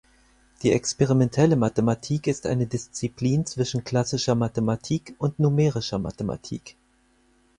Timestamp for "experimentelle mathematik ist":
0.71-2.47